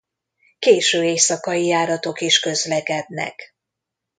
Késő 0.59 1.03
éjszakai 1.03 1.65
járatok 1.65 2.21
is 2.21 2.39
közlekednek. 2.39 3.55